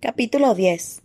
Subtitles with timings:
[0.00, 1.02] Capítulo 10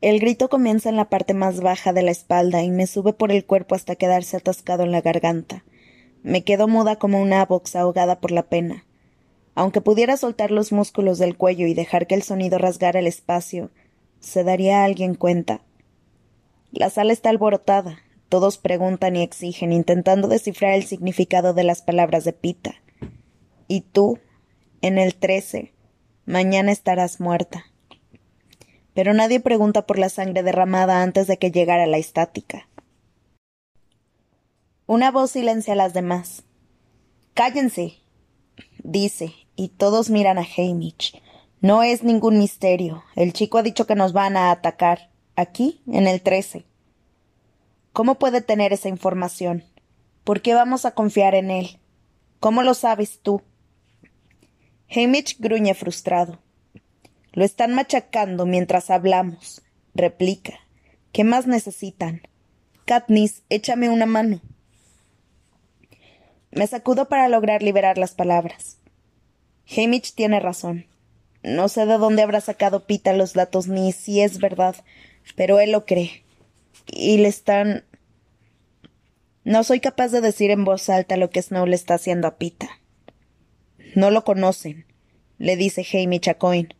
[0.00, 3.30] El grito comienza en la parte más baja de la espalda y me sube por
[3.30, 5.64] el cuerpo hasta quedarse atascado en la garganta.
[6.22, 8.86] Me quedo muda como una box ahogada por la pena.
[9.54, 13.70] Aunque pudiera soltar los músculos del cuello y dejar que el sonido rasgara el espacio,
[14.20, 15.60] ¿se daría a alguien cuenta?
[16.72, 17.98] La sala está alborotada.
[18.28, 22.74] Todos preguntan y exigen, intentando descifrar el significado de las palabras de Pita.
[23.68, 24.18] Y tú,
[24.80, 25.73] en el trece,
[26.26, 27.66] mañana estarás muerta.
[28.94, 32.68] Pero nadie pregunta por la sangre derramada antes de que llegara la estática.
[34.86, 36.44] Una voz silencia a las demás.
[37.34, 37.94] Cállense,
[38.82, 41.20] dice, y todos miran a Hamish.
[41.60, 43.02] No es ningún misterio.
[43.16, 45.10] El chico ha dicho que nos van a atacar.
[45.36, 46.64] Aquí, en el trece.
[47.92, 49.64] ¿Cómo puede tener esa información?
[50.22, 51.78] ¿Por qué vamos a confiar en él?
[52.38, 53.42] ¿Cómo lo sabes tú?
[54.90, 56.40] Hamish gruñe frustrado.
[57.32, 59.62] Lo están machacando mientras hablamos,
[59.94, 60.60] replica.
[61.12, 62.22] ¿Qué más necesitan?
[62.84, 64.40] Katniss, échame una mano.
[66.50, 68.78] Me sacudo para lograr liberar las palabras.
[69.76, 70.86] Hamish tiene razón.
[71.42, 74.76] No sé de dónde habrá sacado Pita los datos ni si es verdad,
[75.36, 76.24] pero él lo cree
[76.86, 77.84] y le están.
[79.44, 82.36] No soy capaz de decir en voz alta lo que Snow le está haciendo a
[82.36, 82.68] Pita.
[83.94, 84.86] No lo conocen,
[85.38, 86.74] le dice Hamish a Coin.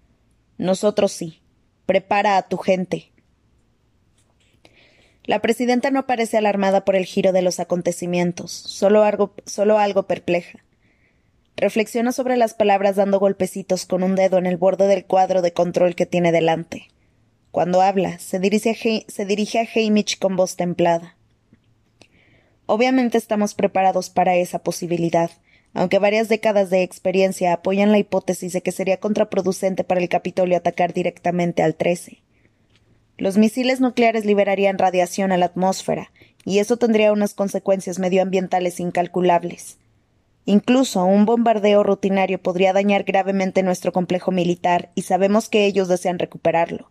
[0.58, 1.40] Nosotros sí.
[1.86, 3.12] Prepara a tu gente.
[5.24, 10.06] La presidenta no parece alarmada por el giro de los acontecimientos, solo algo, solo algo
[10.06, 10.64] perpleja.
[11.56, 15.52] Reflexiona sobre las palabras dando golpecitos con un dedo en el borde del cuadro de
[15.52, 16.88] control que tiene delante.
[17.52, 21.16] Cuando habla, se dirige, a se dirige a con voz templada.
[22.66, 25.30] Obviamente estamos preparados para esa posibilidad,
[25.74, 30.56] aunque varias décadas de experiencia apoyan la hipótesis de que sería contraproducente para el Capitolio
[30.56, 32.22] atacar directamente al 13.
[33.18, 36.10] Los misiles nucleares liberarían radiación a la atmósfera,
[36.44, 39.78] y eso tendría unas consecuencias medioambientales incalculables.
[40.46, 46.18] Incluso un bombardeo rutinario podría dañar gravemente nuestro complejo militar, y sabemos que ellos desean
[46.18, 46.90] recuperarlo.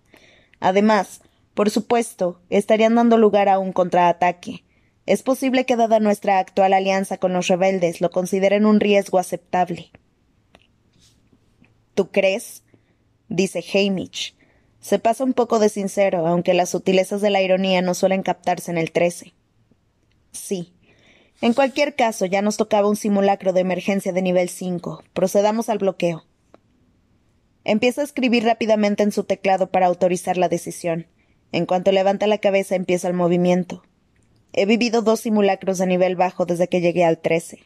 [0.59, 1.21] Además,
[1.53, 4.63] por supuesto, estarían dando lugar a un contraataque.
[5.05, 9.91] Es posible que, dada nuestra actual alianza con los rebeldes, lo consideren un riesgo aceptable.
[11.93, 12.63] ¿Tú crees?
[13.27, 14.35] dice Hamish.
[14.79, 18.71] Se pasa un poco de sincero, aunque las sutilezas de la ironía no suelen captarse
[18.71, 19.33] en el trece.
[20.31, 20.73] Sí.
[21.41, 25.03] En cualquier caso, ya nos tocaba un simulacro de emergencia de nivel cinco.
[25.13, 26.25] Procedamos al bloqueo.
[27.65, 31.07] Empieza a escribir rápidamente en su teclado para autorizar la decisión.
[31.51, 33.83] En cuanto levanta la cabeza empieza el movimiento.
[34.53, 37.59] He vivido dos simulacros de nivel bajo desde que llegué al 13.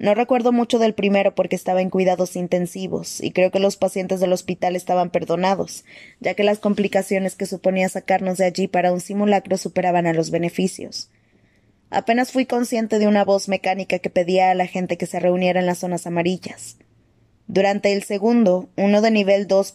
[0.00, 4.18] No recuerdo mucho del primero porque estaba en cuidados intensivos, y creo que los pacientes
[4.20, 5.84] del hospital estaban perdonados,
[6.20, 10.30] ya que las complicaciones que suponía sacarnos de allí para un simulacro superaban a los
[10.30, 11.10] beneficios.
[11.90, 15.60] Apenas fui consciente de una voz mecánica que pedía a la gente que se reuniera
[15.60, 16.76] en las zonas amarillas.
[17.46, 19.72] Durante el segundo, uno de nivel 2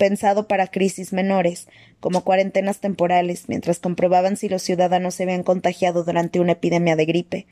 [0.00, 1.68] pensado para crisis menores,
[2.00, 7.04] como cuarentenas temporales, mientras comprobaban si los ciudadanos se habían contagiado durante una epidemia de
[7.04, 7.46] gripe,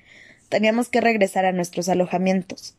[0.49, 2.75] teníamos que regresar a nuestros alojamientos.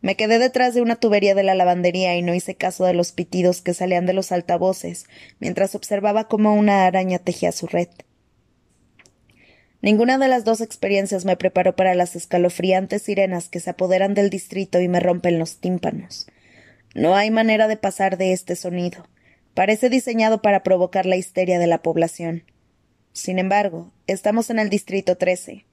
[0.00, 3.12] Me quedé detrás de una tubería de la lavandería y no hice caso de los
[3.12, 5.04] pitidos que salían de los altavoces,
[5.38, 7.88] mientras observaba cómo una araña tejía su red.
[9.82, 14.30] Ninguna de las dos experiencias me preparó para las escalofriantes sirenas que se apoderan del
[14.30, 16.26] distrito y me rompen los tímpanos.
[16.94, 19.06] No hay manera de pasar de este sonido.
[19.54, 22.44] Parece diseñado para provocar la histeria de la población.
[23.12, 25.66] Sin embargo, estamos en el distrito 13,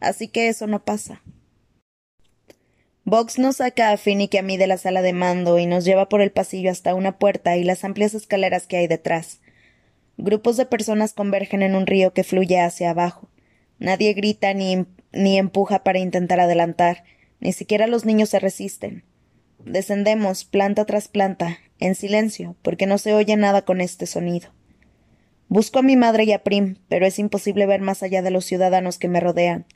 [0.00, 1.22] así que eso no pasa.
[3.04, 5.84] Vox nos saca a Finnick y a mí de la sala de mando y nos
[5.84, 9.40] lleva por el pasillo hasta una puerta y las amplias escaleras que hay detrás.
[10.16, 13.28] Grupos de personas convergen en un río que fluye hacia abajo.
[13.78, 17.04] Nadie grita ni, ni empuja para intentar adelantar,
[17.38, 19.04] ni siquiera los niños se resisten.
[19.66, 24.50] Descendemos planta tras planta, en silencio, porque no se oye nada con este sonido.
[25.48, 28.44] Busco a mi madre y a Prim, pero es imposible ver más allá de los
[28.44, 29.66] ciudadanos que me rodean.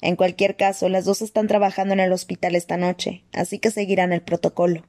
[0.00, 4.14] En cualquier caso, las dos están trabajando en el hospital esta noche, así que seguirán
[4.14, 4.86] el protocolo.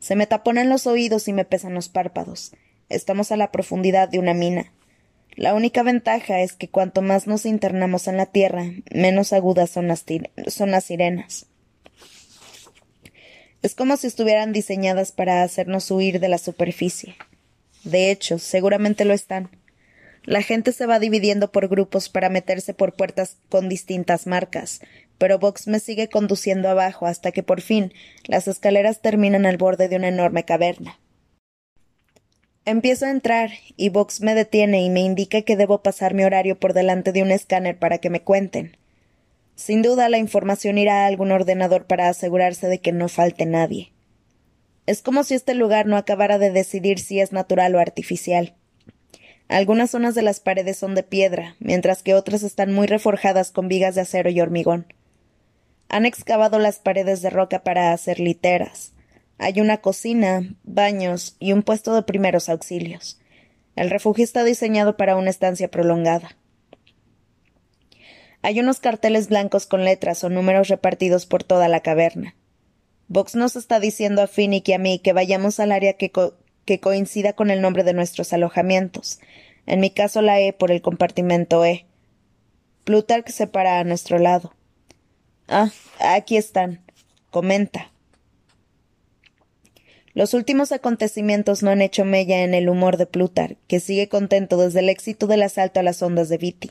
[0.00, 2.56] Se me taponan los oídos y me pesan los párpados.
[2.88, 4.72] Estamos a la profundidad de una mina.
[5.36, 9.86] La única ventaja es que cuanto más nos internamos en la tierra, menos agudas son
[9.86, 10.04] las,
[10.48, 11.51] son las sirenas.
[13.62, 17.16] Es como si estuvieran diseñadas para hacernos huir de la superficie.
[17.84, 19.50] De hecho, seguramente lo están.
[20.24, 24.80] La gente se va dividiendo por grupos para meterse por puertas con distintas marcas,
[25.18, 27.92] pero Vox me sigue conduciendo abajo hasta que por fin
[28.26, 30.98] las escaleras terminan al borde de una enorme caverna.
[32.64, 36.58] Empiezo a entrar y Vox me detiene y me indica que debo pasar mi horario
[36.58, 38.76] por delante de un escáner para que me cuenten.
[39.54, 43.92] Sin duda la información irá a algún ordenador para asegurarse de que no falte nadie.
[44.86, 48.54] Es como si este lugar no acabara de decidir si es natural o artificial.
[49.48, 53.68] Algunas zonas de las paredes son de piedra, mientras que otras están muy reforjadas con
[53.68, 54.92] vigas de acero y hormigón.
[55.88, 58.92] Han excavado las paredes de roca para hacer literas,
[59.42, 63.18] hay una cocina, baños y un puesto de primeros auxilios.
[63.74, 66.36] El refugio está diseñado para una estancia prolongada.
[68.42, 72.34] Hay unos carteles blancos con letras o números repartidos por toda la caverna.
[73.08, 76.10] Vox nos está diciendo a Finnick y a mí que vayamos al área que,
[76.64, 79.20] que coincida con el nombre de nuestros alojamientos.
[79.66, 81.86] En mi caso la E por el compartimento E.
[82.84, 84.54] Plutarch se para a nuestro lado.
[85.46, 86.82] Ah, aquí están.
[87.30, 87.92] Comenta.
[90.14, 94.56] Los últimos acontecimientos no han hecho mella en el humor de Plutar, que sigue contento
[94.56, 96.70] desde el éxito del asalto a las ondas de Viti.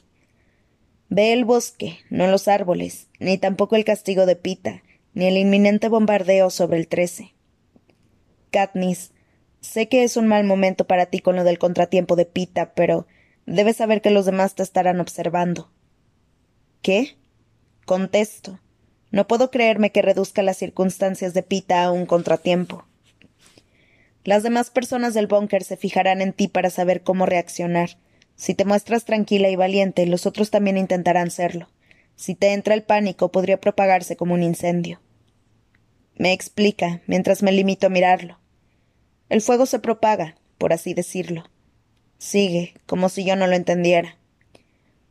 [1.14, 4.82] Ve el bosque, no los árboles, ni tampoco el castigo de Pita,
[5.14, 7.34] ni el inminente bombardeo sobre el trece.
[8.50, 9.12] Katniss,
[9.60, 13.08] sé que es un mal momento para ti con lo del contratiempo de Pita, pero
[13.46, 15.70] debes saber que los demás te estarán observando.
[16.82, 17.18] ¿Qué?
[17.86, 18.62] Contesto.
[19.10, 22.86] No puedo creerme que reduzca las circunstancias de Pita a un contratiempo.
[24.24, 27.98] Las demás personas del búnker se fijarán en ti para saber cómo reaccionar.
[28.42, 31.70] Si te muestras tranquila y valiente, los otros también intentarán serlo.
[32.16, 35.00] Si te entra el pánico, podría propagarse como un incendio.
[36.16, 38.40] Me explica, mientras me limito a mirarlo.
[39.30, 41.44] El fuego se propaga, por así decirlo.
[42.18, 44.18] Sigue, como si yo no lo entendiera.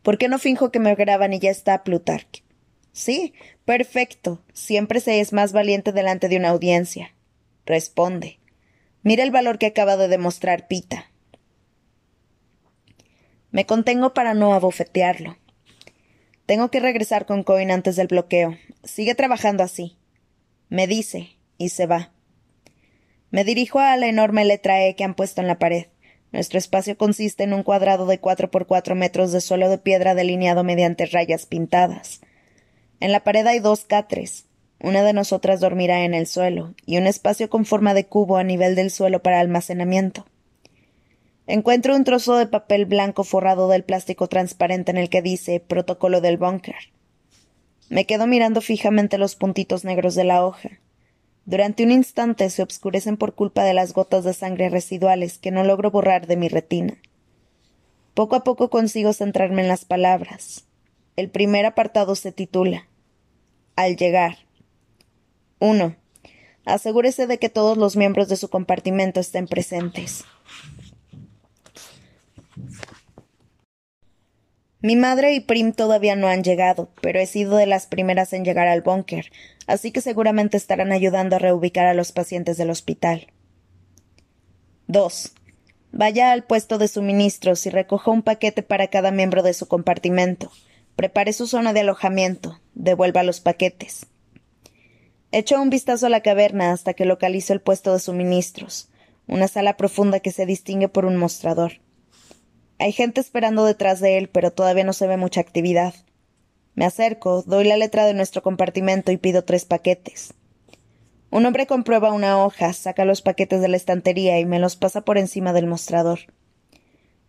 [0.03, 2.43] ¿Por qué no finjo que me graban y ya está Plutarch?
[2.91, 3.33] Sí,
[3.65, 4.43] perfecto.
[4.53, 7.15] Siempre se es más valiente delante de una audiencia.
[7.65, 8.41] Responde.
[9.05, 11.10] Mira el valor que acaba de demostrar Pita.
[13.51, 15.37] Me contengo para no abofetearlo.
[16.47, 18.57] Tengo que regresar con Coin antes del bloqueo.
[18.85, 19.97] Sigue trabajando así.
[20.69, 22.13] Me dice, y se va.
[23.31, 25.87] Me dirijo a la enorme letra E que han puesto en la pared.
[26.33, 30.15] Nuestro espacio consiste en un cuadrado de cuatro por cuatro metros de suelo de piedra
[30.15, 32.21] delineado mediante rayas pintadas.
[33.01, 34.47] En la pared hay dos catres,
[34.79, 38.45] una de nosotras dormirá en el suelo, y un espacio con forma de cubo a
[38.45, 40.27] nivel del suelo para almacenamiento.
[41.53, 46.21] Encuentro un trozo de papel blanco forrado del plástico transparente en el que dice Protocolo
[46.21, 46.77] del búnker.
[47.89, 50.79] Me quedo mirando fijamente los puntitos negros de la hoja.
[51.47, 55.65] Durante un instante se obscurecen por culpa de las gotas de sangre residuales que no
[55.65, 56.99] logro borrar de mi retina.
[58.15, 60.69] Poco a poco consigo centrarme en las palabras.
[61.17, 62.87] El primer apartado se titula
[63.75, 64.37] Al llegar.
[65.59, 65.97] 1.
[66.65, 70.25] Asegúrese de que todos los miembros de su compartimento estén presentes.
[74.83, 78.45] Mi madre y Prim todavía no han llegado, pero he sido de las primeras en
[78.45, 79.31] llegar al búnker,
[79.67, 83.27] así que seguramente estarán ayudando a reubicar a los pacientes del hospital.
[84.87, 85.35] 2.
[85.93, 90.51] Vaya al puesto de suministros y recoja un paquete para cada miembro de su compartimento.
[90.97, 92.61] Prepare su zona de alojamiento.
[92.75, 94.07] Devuelva los paquetes.
[95.33, 98.89] Echó un vistazo a la caverna hasta que localizó el puesto de suministros,
[99.27, 101.81] una sala profunda que se distingue por un mostrador.
[102.81, 105.93] Hay gente esperando detrás de él, pero todavía no se ve mucha actividad.
[106.75, 110.33] Me acerco, doy la letra de nuestro compartimento y pido tres paquetes.
[111.31, 115.03] Un hombre comprueba una hoja, saca los paquetes de la estantería y me los pasa
[115.03, 116.21] por encima del mostrador.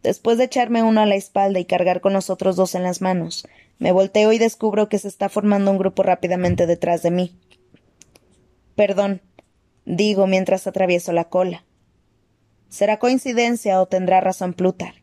[0.04, 3.02] Después de echarme uno a la espalda y cargar con los otros dos en las
[3.02, 3.46] manos,
[3.78, 7.38] me volteo y descubro que se está formando un grupo rápidamente detrás de mí.
[8.78, 9.20] Perdón,
[9.84, 11.66] digo mientras atravieso la cola.
[12.70, 15.01] ¿Será coincidencia o tendrá razón Plutarch?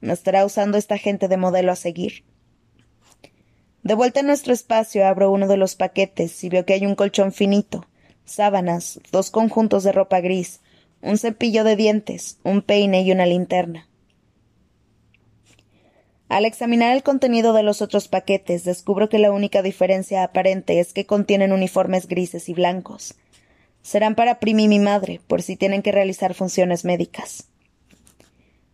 [0.00, 2.24] ¿No estará usando esta gente de modelo a seguir?
[3.82, 6.94] De vuelta en nuestro espacio abro uno de los paquetes y veo que hay un
[6.94, 7.86] colchón finito,
[8.24, 10.60] sábanas, dos conjuntos de ropa gris,
[11.02, 13.88] un cepillo de dientes, un peine y una linterna.
[16.28, 20.92] Al examinar el contenido de los otros paquetes, descubro que la única diferencia aparente es
[20.92, 23.16] que contienen uniformes grises y blancos.
[23.82, 27.49] Serán para Primi y mi madre, por si tienen que realizar funciones médicas.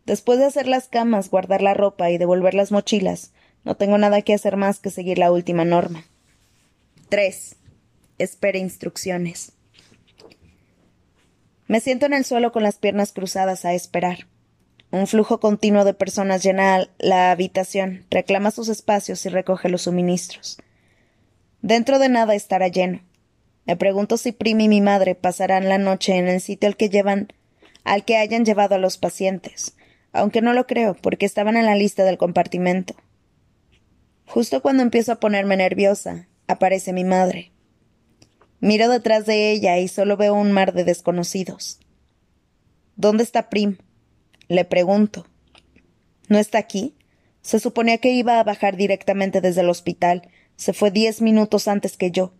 [0.07, 3.33] Después de hacer las camas, guardar la ropa y devolver las mochilas,
[3.65, 6.05] no tengo nada que hacer más que seguir la última norma.
[7.09, 7.57] 3.
[8.19, 9.53] Espere instrucciones.
[11.67, 14.29] Me siento en el suelo con las piernas cruzadas a esperar.
[14.93, 20.59] Un flujo continuo de personas llena la habitación, reclama sus espacios y recoge los suministros.
[21.63, 23.01] Dentro de nada estará lleno.
[23.67, 26.89] Me pregunto si Prim y mi madre pasarán la noche en el sitio al que
[26.89, 27.33] llevan
[27.83, 29.76] al que hayan llevado a los pacientes,
[30.17, 32.95] aunque no lo creo, porque estaban en la lista del compartimento.
[34.27, 37.53] Justo cuando empiezo a ponerme nerviosa, aparece mi madre.
[38.61, 41.79] Miro detrás de ella y solo veo un mar de desconocidos.
[42.97, 43.77] ¿Dónde está Prim?
[44.49, 45.27] Le pregunto.
[46.29, 46.97] ¿No está aquí?
[47.43, 50.29] Se suponía que iba a bajar directamente desde el hospital.
[50.57, 52.33] Se fue diez minutos antes que yo.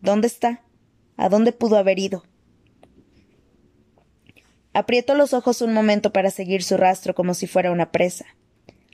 [0.00, 0.62] ¿Dónde está?
[1.16, 2.24] ¿A dónde pudo haber ido?
[4.72, 8.26] Aprieto los ojos un momento para seguir su rastro como si fuera una presa.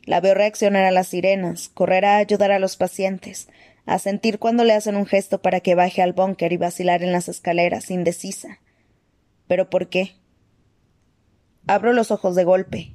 [0.04, 3.48] La veo reaccionar a las sirenas, correr a ayudar a los pacientes,
[3.86, 7.12] a sentir cuando le hacen un gesto para que baje al búnker y vacilar en
[7.12, 8.60] las escaleras, indecisa.
[9.46, 10.16] ¿Pero por qué?
[11.66, 12.94] Abro los ojos de golpe.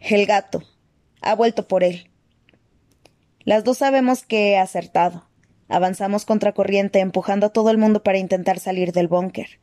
[0.00, 0.62] El gato.
[1.20, 2.10] Ha vuelto por él.
[3.44, 5.28] Las dos sabemos que he acertado.
[5.68, 9.60] Avanzamos contracorriente, empujando a todo el mundo para intentar salir del búnker.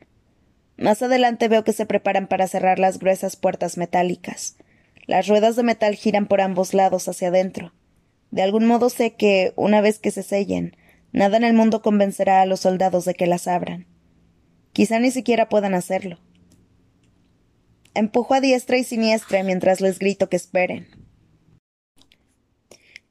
[0.80, 4.56] Más adelante veo que se preparan para cerrar las gruesas puertas metálicas.
[5.06, 7.74] Las ruedas de metal giran por ambos lados hacia adentro.
[8.30, 10.74] De algún modo sé que, una vez que se sellen,
[11.12, 13.86] nada en el mundo convencerá a los soldados de que las abran.
[14.72, 16.18] Quizá ni siquiera puedan hacerlo.
[17.92, 20.88] Empujo a diestra y siniestra mientras les grito que esperen.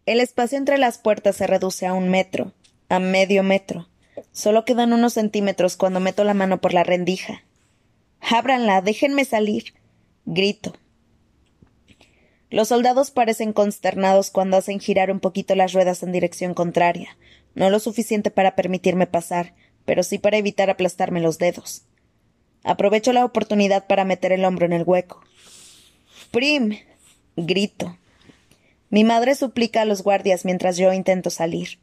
[0.08, 2.52] El espacio entre las puertas se reduce a un metro,
[2.88, 3.90] a medio metro.
[4.32, 7.44] Solo quedan unos centímetros cuando meto la mano por la rendija.
[8.22, 9.74] Ábranla, déjenme salir.
[10.26, 10.74] grito.
[12.52, 17.18] Los soldados parecen consternados cuando hacen girar un poquito las ruedas en dirección contraria,
[17.54, 19.54] no lo suficiente para permitirme pasar,
[19.86, 21.84] pero sí para evitar aplastarme los dedos.
[22.64, 25.22] Aprovecho la oportunidad para meter el hombro en el hueco.
[26.32, 26.78] Prim.
[27.36, 27.98] grito.
[28.90, 31.80] Mi madre suplica a los guardias mientras yo intento salir.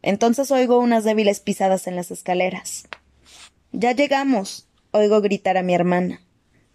[0.00, 2.88] Entonces oigo unas débiles pisadas en las escaleras.
[3.70, 6.20] Ya llegamos oigo gritar a mi hermana.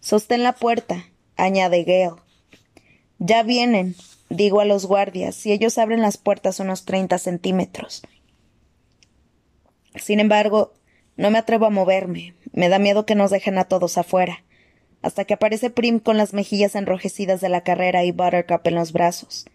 [0.00, 1.06] Sostén la puerta,
[1.36, 2.20] añade Gale.
[3.18, 3.96] Ya vienen,
[4.28, 8.02] digo a los guardias, y ellos abren las puertas unos treinta centímetros.
[9.96, 10.74] Sin embargo,
[11.16, 12.34] no me atrevo a moverme.
[12.52, 14.44] Me da miedo que nos dejen a todos afuera.
[15.02, 18.92] Hasta que aparece Prim con las mejillas enrojecidas de la carrera y Buttercup en los
[18.92, 19.46] brazos.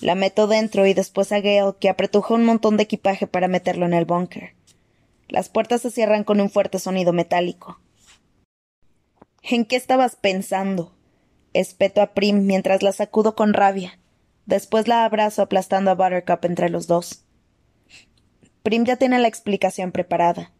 [0.00, 3.86] La meto dentro y después a Gale, que apretuja un montón de equipaje para meterlo
[3.86, 4.54] en el búnker.
[5.28, 7.80] Las puertas se cierran con un fuerte sonido metálico.
[9.42, 10.92] ¿En qué estabas pensando?
[11.52, 13.98] Espeto a Prim mientras la sacudo con rabia.
[14.46, 17.24] Después la abrazo aplastando a Buttercup entre los dos.
[18.62, 20.52] Prim ya tiene la explicación preparada.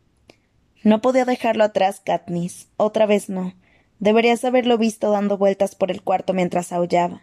[0.83, 2.69] No podía dejarlo atrás, Katniss.
[2.77, 3.55] Otra vez no.
[3.99, 7.23] Deberías haberlo visto dando vueltas por el cuarto mientras aullaba.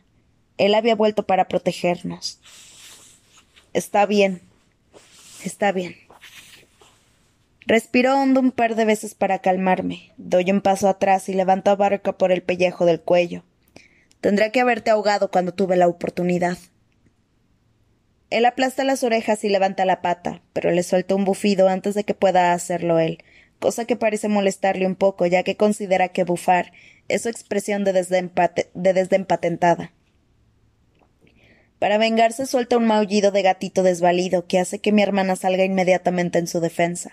[0.58, 2.40] Él había vuelto para protegernos.
[3.74, 4.42] Está bien.
[5.44, 5.96] Está bien.
[7.68, 10.14] Respiro hondo un par de veces para calmarme.
[10.16, 13.44] Doy un paso atrás y levanto a Barca por el pellejo del cuello.
[14.22, 16.58] Tendré que haberte ahogado cuando tuve la oportunidad.
[18.30, 22.06] Él aplasta las orejas y levanta la pata, pero le suelta un bufido antes de
[22.06, 23.18] que pueda hacerlo él,
[23.60, 26.72] cosa que parece molestarle un poco, ya que considera que bufar
[27.10, 28.32] es su expresión de desdén,
[28.76, 29.92] de desdén patentada.
[31.80, 36.40] Para vengarse suelta un maullido de gatito desvalido que hace que mi hermana salga inmediatamente
[36.40, 37.12] en su defensa.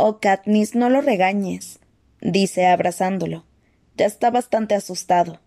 [0.00, 1.80] Oh, Katniss, no lo regañes,
[2.20, 3.44] dice abrazándolo.
[3.96, 5.40] Ya está bastante asustado.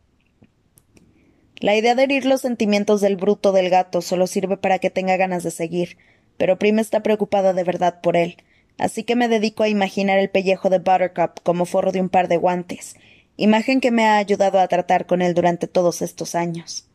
[1.55, 5.15] La idea de herir los sentimientos del bruto del gato solo sirve para que tenga
[5.15, 5.98] ganas de seguir,
[6.36, 8.43] pero Prima está preocupada de verdad por él,
[8.77, 12.27] así que me dedico a imaginar el pellejo de Buttercup como forro de un par
[12.27, 12.98] de guantes,
[13.38, 16.89] imagen que me ha ayudado a tratar con él durante todos estos años.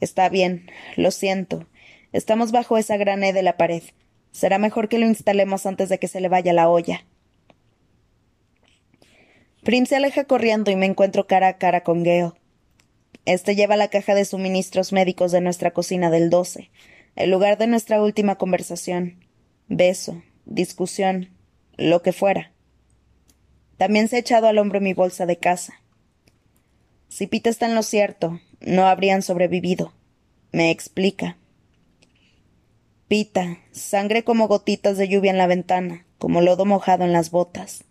[0.00, 1.68] Está bien, lo siento.
[2.12, 3.84] Estamos bajo esa gran E de la pared.
[4.36, 7.06] Será mejor que lo instalemos antes de que se le vaya la olla.
[9.64, 12.32] Prim se aleja corriendo y me encuentro cara a cara con Gale.
[13.24, 16.70] Este lleva la caja de suministros médicos de nuestra cocina del 12,
[17.14, 19.24] el lugar de nuestra última conversación.
[19.68, 21.30] Beso, discusión,
[21.78, 22.52] lo que fuera.
[23.78, 25.80] También se ha echado al hombro mi bolsa de casa.
[27.08, 29.94] Si Pita está en lo cierto, no habrían sobrevivido.
[30.52, 31.38] Me explica.
[33.08, 37.84] Pita, sangre como gotitas de lluvia en la ventana, como lodo mojado en las botas.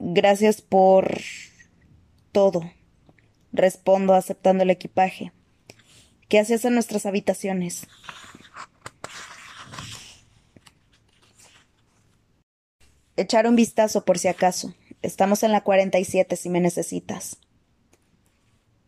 [0.00, 1.20] Gracias por
[2.32, 2.68] todo,
[3.52, 5.32] respondo aceptando el equipaje.
[6.28, 7.86] ¿Qué hacías en nuestras habitaciones?
[13.16, 14.74] Echar un vistazo por si acaso.
[15.02, 17.38] Estamos en la 47 si me necesitas.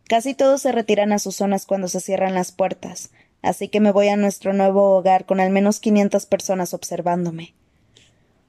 [0.09, 3.11] Casi todos se retiran a sus zonas cuando se cierran las puertas,
[3.42, 7.54] así que me voy a nuestro nuevo hogar con al menos quinientas personas observándome.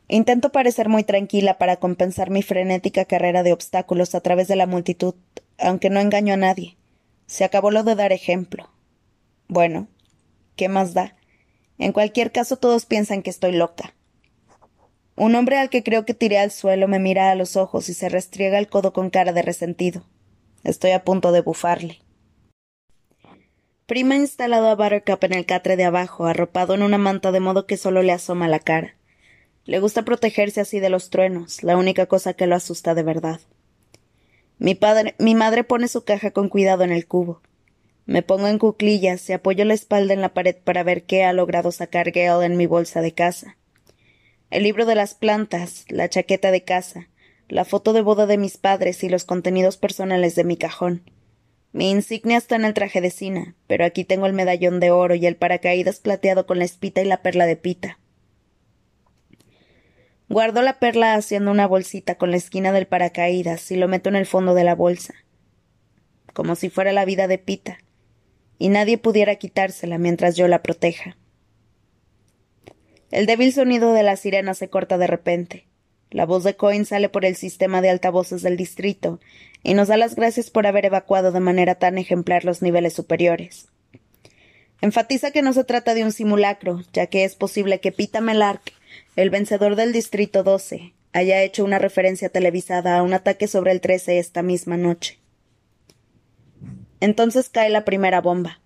[0.07, 4.65] Intento parecer muy tranquila para compensar mi frenética carrera de obstáculos a través de la
[4.65, 5.13] multitud,
[5.59, 6.77] aunque no engaño a nadie.
[7.27, 8.71] Se acabó lo de dar ejemplo.
[9.47, 9.87] Bueno,
[10.55, 11.15] ¿qué más da?
[11.77, 13.93] En cualquier caso todos piensan que estoy loca.
[15.15, 17.93] Un hombre al que creo que tiré al suelo me mira a los ojos y
[17.93, 20.03] se restriega el codo con cara de resentido.
[20.63, 21.99] Estoy a punto de bufarle.
[23.89, 27.39] Prima ha instalado a Buttercup en el catre de abajo, arropado en una manta de
[27.39, 28.93] modo que solo le asoma la cara.
[29.65, 33.39] Le gusta protegerse así de los truenos, la única cosa que lo asusta de verdad.
[34.59, 37.41] Mi, padre, mi madre pone su caja con cuidado en el cubo.
[38.05, 41.33] Me pongo en cuclillas y apoyo la espalda en la pared para ver qué ha
[41.33, 43.57] logrado sacar Gale en mi bolsa de casa.
[44.51, 47.07] El libro de las plantas, la chaqueta de casa,
[47.47, 51.09] la foto de boda de mis padres y los contenidos personales de mi cajón.
[51.71, 55.13] Mi insignia está en el traje de Sina, pero aquí tengo el medallón de oro
[55.13, 57.99] y el paracaídas plateado con la espita y la perla de pita.
[60.29, 64.15] Guardo la perla haciendo una bolsita con la esquina del paracaídas y lo meto en
[64.15, 65.13] el fondo de la bolsa,
[66.33, 67.79] como si fuera la vida de Pita,
[68.59, 71.17] y nadie pudiera quitársela mientras yo la proteja.
[73.09, 75.68] El débil sonido de la sirena se corta de repente.
[76.11, 79.19] La voz de Coin sale por el sistema de altavoces del distrito
[79.63, 83.67] y nos da las gracias por haber evacuado de manera tan ejemplar los niveles superiores.
[84.81, 88.73] Enfatiza que no se trata de un simulacro, ya que es posible que Pita Melark
[89.15, 93.81] el vencedor del Distrito 12 haya hecho una referencia televisada a un ataque sobre el
[93.81, 95.19] 13 esta misma noche.
[96.99, 98.61] Entonces cae la primera bomba.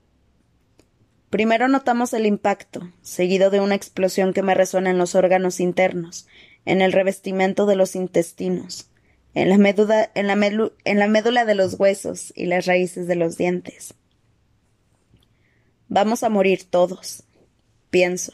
[1.29, 6.27] Primero notamos el impacto, seguido de una explosión que me resuena en los órganos internos,
[6.65, 8.89] en el revestimiento de los intestinos,
[9.33, 13.95] en la, médula, en la, médula de los huesos y las raíces de los dientes.
[15.87, 17.23] Vamos a morir todos,
[17.89, 18.33] pienso.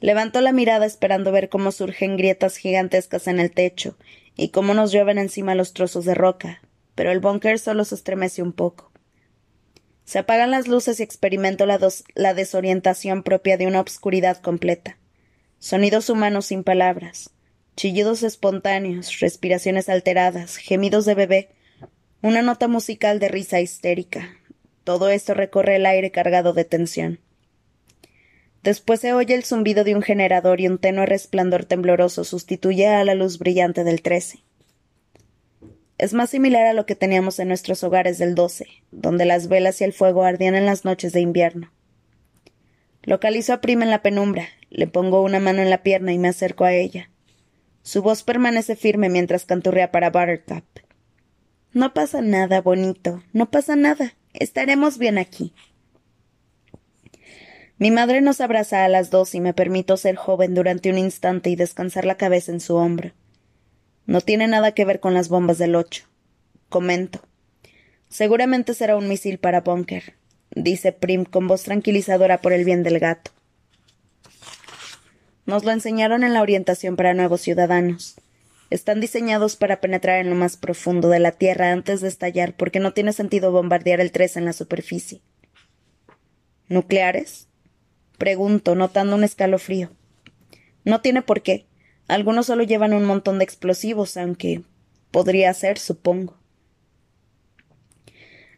[0.00, 3.96] Levanto la mirada esperando ver cómo surgen grietas gigantescas en el techo
[4.36, 6.60] y cómo nos llueven encima los trozos de roca,
[6.94, 8.90] pero el búnker solo se estremece un poco.
[10.04, 14.98] Se apagan las luces y experimento la desorientación propia de una obscuridad completa.
[15.62, 17.30] Sonidos humanos sin palabras,
[17.76, 21.50] chillidos espontáneos, respiraciones alteradas, gemidos de bebé,
[22.20, 24.28] una nota musical de risa histérica.
[24.82, 27.20] Todo esto recorre el aire cargado de tensión.
[28.64, 33.04] Después se oye el zumbido de un generador y un tenue resplandor tembloroso sustituye a
[33.04, 34.40] la luz brillante del 13.
[35.96, 39.80] Es más similar a lo que teníamos en nuestros hogares del 12, donde las velas
[39.80, 41.70] y el fuego ardían en las noches de invierno.
[43.02, 46.28] Localizo a Prima en la penumbra, le pongo una mano en la pierna y me
[46.28, 47.10] acerco a ella.
[47.82, 50.64] Su voz permanece firme mientras canturrea para Buttercup.
[51.72, 54.14] No pasa nada, bonito, no pasa nada.
[54.34, 55.52] Estaremos bien aquí.
[57.78, 61.50] Mi madre nos abraza a las dos y me permito ser joven durante un instante
[61.50, 63.10] y descansar la cabeza en su hombro.
[64.06, 66.04] No tiene nada que ver con las bombas del ocho.
[66.68, 67.20] Comento.
[68.08, 70.14] Seguramente será un misil para Bunker,
[70.54, 73.30] dice Prim con voz tranquilizadora por el bien del gato.
[75.44, 78.16] Nos lo enseñaron en la orientación para nuevos ciudadanos.
[78.70, 82.80] Están diseñados para penetrar en lo más profundo de la Tierra antes de estallar porque
[82.80, 85.20] no tiene sentido bombardear el 3 en la superficie.
[86.68, 87.48] ¿Nucleares?
[88.16, 89.90] Pregunto, notando un escalofrío.
[90.84, 91.66] No tiene por qué.
[92.08, 94.62] Algunos solo llevan un montón de explosivos, aunque
[95.10, 96.41] podría ser, supongo.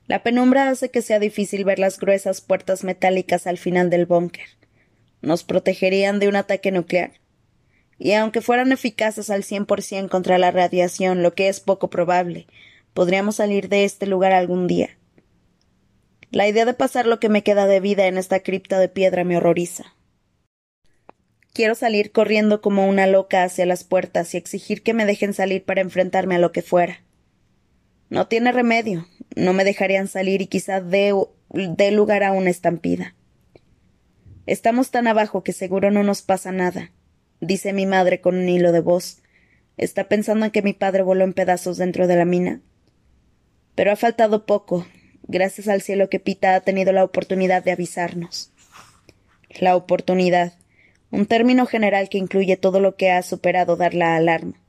[0.06, 4.44] La penumbra hace que sea difícil ver las gruesas puertas metálicas al final del búnker.
[5.22, 7.12] ¿Nos protegerían de un ataque nuclear?
[7.98, 11.88] Y aunque fueran eficaces al cien por cien contra la radiación, lo que es poco
[11.88, 12.46] probable,
[12.92, 14.90] podríamos salir de este lugar algún día.
[16.30, 19.24] La idea de pasar lo que me queda de vida en esta cripta de piedra
[19.24, 19.94] me horroriza.
[21.54, 25.64] Quiero salir corriendo como una loca hacia las puertas y exigir que me dejen salir
[25.64, 27.04] para enfrentarme a lo que fuera.
[28.10, 29.06] No tiene remedio,
[29.36, 31.12] no me dejarían salir y quizá dé,
[31.92, 33.14] lugar a una estampida.
[34.46, 36.90] Estamos tan abajo que seguro no nos pasa nada,
[37.40, 39.22] dice mi madre con un hilo de voz.
[39.76, 42.60] ¿Está pensando en que mi padre voló en pedazos dentro de la mina?
[43.74, 44.86] Pero ha faltado poco,
[45.26, 48.52] Gracias al cielo que Pita ha tenido la oportunidad de avisarnos.
[49.58, 50.52] La oportunidad,
[51.10, 54.60] un término general que incluye todo lo que ha superado dar la alarma.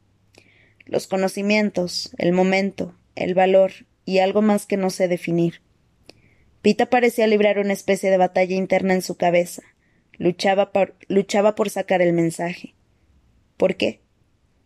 [0.86, 3.72] Los conocimientos, el momento, el valor
[4.06, 5.62] y algo más que no sé definir.
[6.62, 9.63] Pita parecía librar una especie de batalla interna en su cabeza.
[10.18, 12.74] Luchaba por, luchaba por sacar el mensaje.
[13.58, 14.02] ¿Por qué?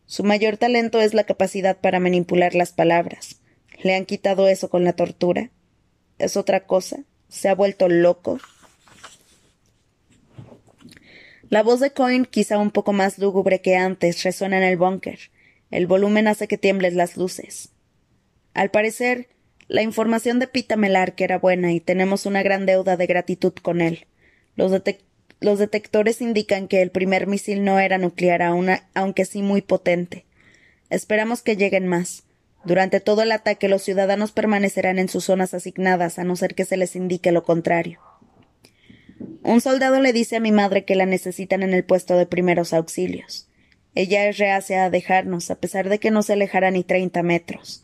[0.06, 3.42] Su mayor talento es la capacidad para manipular las palabras.
[3.82, 5.52] ¿Le han quitado eso con la tortura?
[6.18, 7.04] ¿Es otra cosa?
[7.28, 8.40] ¿Se ha vuelto loco?
[11.50, 15.20] La voz de Coin, quizá un poco más lúgubre que antes, resuena en el búnker.
[15.72, 17.72] El volumen hace que tiemblen las luces.
[18.60, 19.30] Al parecer,
[19.70, 23.80] la información de Pita Melark era buena y tenemos una gran deuda de gratitud con
[23.80, 24.06] él.
[24.58, 24.74] Los,
[25.40, 28.42] los detectores indican que el primer misil no era nuclear,
[28.94, 30.26] aunque sí muy potente.
[30.90, 32.24] Esperamos que lleguen más.
[32.66, 36.66] Durante todo el ataque los ciudadanos permanecerán en sus zonas asignadas, a no ser que
[36.66, 38.02] se les indique lo contrario.
[39.42, 42.74] Un soldado le dice a mi madre que la necesitan en el puesto de primeros
[42.74, 43.48] auxilios.
[43.96, 47.84] Ella es reacia a dejarnos, a pesar de que no se alejará ni treinta metros.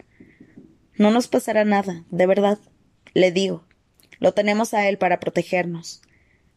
[0.98, 2.58] No nos pasará nada, de verdad,
[3.14, 3.66] le digo.
[4.20, 6.02] Lo tenemos a él para protegernos.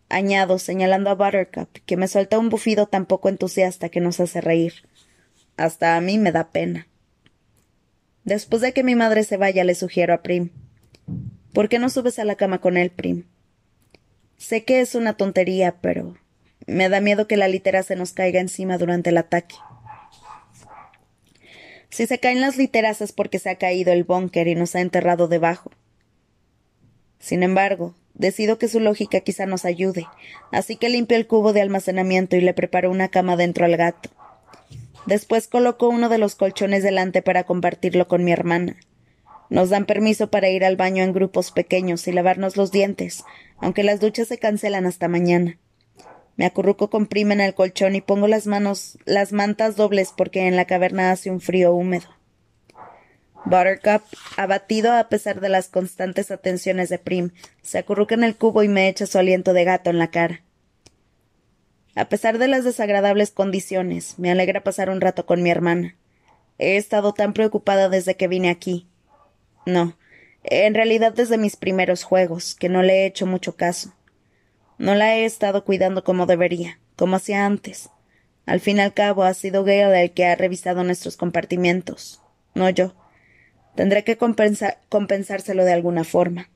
[0.08, 4.40] Añado, señalando a Buttercup, que me suelta un bufido tan poco entusiasta que nos hace
[4.40, 4.74] reír.
[5.56, 6.86] Hasta a mí me da pena.
[8.24, 10.50] Después de que mi madre se vaya, le sugiero a Prim.
[11.52, 13.24] ¿Por qué no subes a la cama con él, Prim?
[14.36, 16.16] Sé que es una tontería, pero
[16.66, 19.56] me da miedo que la litera se nos caiga encima durante el ataque.
[21.90, 24.80] Si se caen las literas es porque se ha caído el búnker y nos ha
[24.80, 25.70] enterrado debajo.
[27.18, 30.06] Sin embargo, decido que su lógica quizá nos ayude,
[30.52, 34.10] así que limpio el cubo de almacenamiento y le preparo una cama dentro al gato.
[35.06, 38.76] Después coloco uno de los colchones delante para compartirlo con mi hermana.
[39.48, 43.24] Nos dan permiso para ir al baño en grupos pequeños y lavarnos los dientes,
[43.56, 45.58] aunque las duchas se cancelan hasta mañana.
[46.38, 50.46] Me acurruco con prima en el colchón y pongo las manos, las mantas dobles porque
[50.46, 52.06] en la caverna hace un frío húmedo.
[53.44, 54.02] Buttercup,
[54.36, 57.30] abatido a pesar de las constantes atenciones de Prim,
[57.62, 60.44] se acurruca en el cubo y me echa su aliento de gato en la cara.
[61.96, 65.96] A pesar de las desagradables condiciones, me alegra pasar un rato con mi hermana.
[66.58, 68.86] He estado tan preocupada desde que vine aquí.
[69.66, 69.98] No,
[70.44, 73.92] en realidad desde mis primeros juegos, que no le he hecho mucho caso.
[74.78, 77.90] No la he estado cuidando como debería, como hacía antes.
[78.46, 82.22] Al fin y al cabo ha sido Gale el que ha revisado nuestros compartimientos,
[82.54, 82.94] no yo.
[83.74, 86.48] Tendré que compensárselo de alguna forma.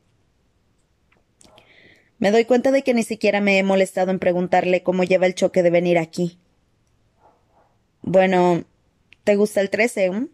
[2.18, 5.34] Me doy cuenta de que ni siquiera me he molestado en preguntarle cómo lleva el
[5.34, 6.38] choque de venir aquí.
[8.00, 8.64] Bueno,
[9.24, 10.06] ¿te gusta el 13?
[10.06, 10.26] Eh?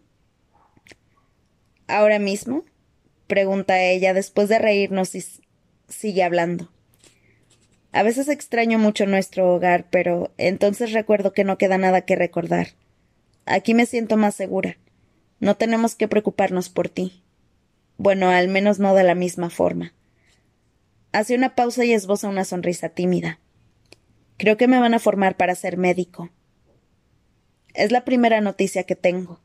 [1.87, 2.63] ¿Ahora mismo?
[3.27, 5.23] pregunta ella después de reírnos y
[5.87, 6.71] sigue hablando.
[7.91, 12.69] A veces extraño mucho nuestro hogar, pero entonces recuerdo que no queda nada que recordar.
[13.45, 14.77] Aquí me siento más segura.
[15.39, 17.23] No tenemos que preocuparnos por ti.
[17.97, 19.93] Bueno, al menos no de la misma forma.
[21.11, 23.39] Hace una pausa y esboza una sonrisa tímida.
[24.37, 26.29] Creo que me van a formar para ser médico.
[27.73, 29.41] Es la primera noticia que tengo.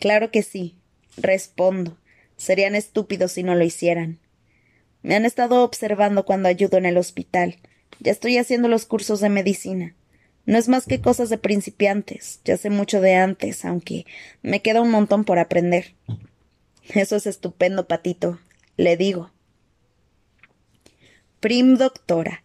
[0.00, 0.76] Claro que sí,
[1.16, 1.96] respondo.
[2.36, 4.18] Serían estúpidos si no lo hicieran.
[5.06, 7.58] Me han estado observando cuando ayudo en el hospital.
[8.00, 9.94] Ya estoy haciendo los cursos de medicina.
[10.46, 12.40] No es más que cosas de principiantes.
[12.44, 14.04] Ya sé mucho de antes, aunque
[14.42, 15.94] me queda un montón por aprender.
[16.92, 18.40] Eso es estupendo, Patito.
[18.76, 19.30] Le digo.
[21.38, 22.42] Prim doctora.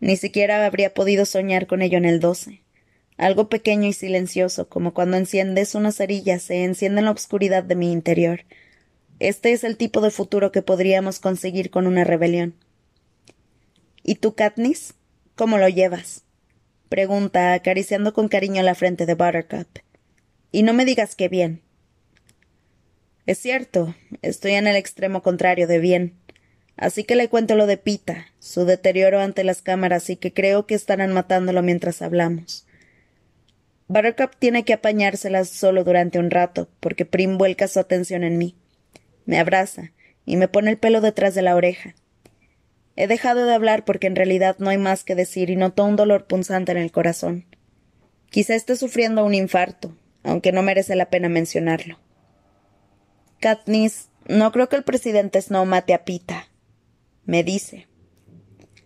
[0.00, 2.60] Ni siquiera habría podido soñar con ello en el doce.
[3.18, 7.76] Algo pequeño y silencioso, como cuando enciendes una cerilla, se enciende en la oscuridad de
[7.76, 8.40] mi interior.
[9.20, 12.54] Este es el tipo de futuro que podríamos conseguir con una rebelión.
[14.02, 14.94] ¿Y tú, Katniss?
[15.36, 16.24] ¿Cómo lo llevas?
[16.90, 19.78] pregunta, acariciando con cariño la frente de Buttercup.
[20.50, 21.62] Y no me digas que bien.
[23.26, 26.14] Es cierto, estoy en el extremo contrario de bien.
[26.76, 30.66] Así que le cuento lo de Pita, su deterioro ante las cámaras y que creo
[30.66, 32.66] que estarán matándolo mientras hablamos.
[33.86, 38.56] Buttercup tiene que apañárselas solo durante un rato, porque Prim vuelca su atención en mí.
[39.24, 39.92] Me abraza
[40.24, 41.94] y me pone el pelo detrás de la oreja.
[42.96, 45.96] He dejado de hablar porque en realidad no hay más que decir y noto un
[45.96, 47.46] dolor punzante en el corazón.
[48.30, 51.98] Quizá esté sufriendo un infarto, aunque no merece la pena mencionarlo.
[53.40, 56.48] Katniss, no creo que el presidente Snow mate a Pita,
[57.24, 57.88] me dice.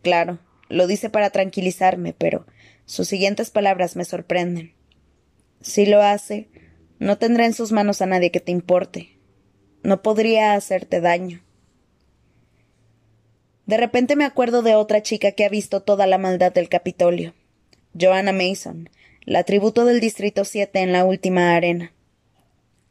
[0.03, 2.47] Claro, lo dice para tranquilizarme, pero
[2.85, 4.75] sus siguientes palabras me sorprenden.
[5.61, 6.49] Si lo hace,
[6.99, 9.14] no tendrá en sus manos a nadie que te importe.
[9.85, 11.43] No podría hacerte daño.
[13.67, 17.35] De repente me acuerdo de otra chica que ha visto toda la maldad del Capitolio.
[17.93, 18.89] Joanna Mason,
[19.27, 21.93] la tributo del Distrito 7 en la última arena.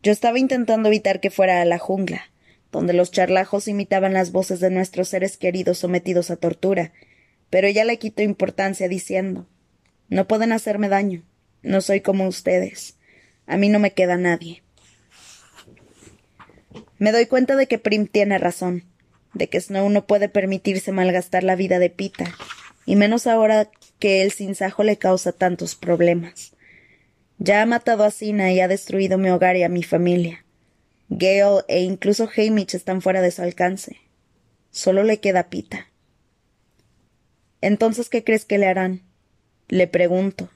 [0.03, 2.29] Yo estaba intentando evitar que fuera a la jungla,
[2.71, 6.93] donde los charlajos imitaban las voces de nuestros seres queridos sometidos a tortura,
[7.49, 9.47] pero ella le quitó importancia diciendo
[10.09, 11.23] No pueden hacerme daño,
[11.63, 12.99] no soy como ustedes,
[13.47, 14.61] a mí no me queda nadie.
[17.03, 18.85] Me doy cuenta de que Prim tiene razón,
[19.33, 22.33] de que Snow no puede permitirse malgastar la vida de Pita,
[22.85, 26.53] y menos ahora que el sinsajo le causa tantos problemas.
[27.39, 30.45] Ya ha matado a Sina y ha destruido mi hogar y a mi familia.
[31.09, 33.97] Gale e incluso Hamish están fuera de su alcance.
[34.71, 35.89] Solo le queda Pita.
[37.59, 39.01] Entonces, ¿qué crees que le harán?
[39.67, 40.51] Le pregunto.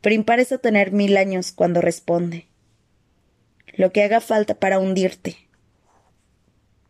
[0.00, 2.46] Prim parece tener mil años cuando responde.
[3.76, 5.36] Lo que haga falta para hundirte,